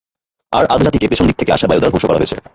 [0.51, 2.37] আর আদ জাতিকে পেছন দিক থেকে আসা বায়ু দ্বারা ধ্বংস করা হয়েছে।